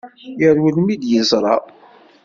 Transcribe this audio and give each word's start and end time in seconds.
Yerwel 0.41 0.75
mi 0.83 0.91
yi-d-yeẓra. 0.95 1.55